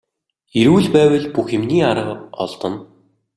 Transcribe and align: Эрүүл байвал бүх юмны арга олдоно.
Эрүүл 0.61 0.87
байвал 0.95 1.27
бүх 1.35 1.47
юмны 1.57 1.77
арга 1.91 2.15
олдоно. 2.43 2.79